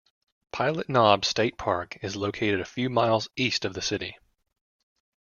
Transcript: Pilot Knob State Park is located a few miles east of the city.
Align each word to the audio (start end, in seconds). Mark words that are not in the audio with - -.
Pilot 0.51 0.89
Knob 0.89 1.25
State 1.25 1.59
Park 1.59 1.99
is 2.01 2.15
located 2.15 2.59
a 2.59 2.65
few 2.65 2.89
miles 2.89 3.29
east 3.37 3.65
of 3.65 3.75
the 3.75 3.83
city. 3.83 4.17